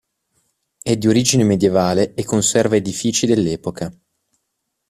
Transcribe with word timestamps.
È 0.81 0.97
di 0.97 1.05
origine 1.05 1.43
medievale 1.43 2.15
e 2.15 2.23
conserva 2.23 2.75
edifici 2.75 3.27
dell'epoca. 3.27 3.93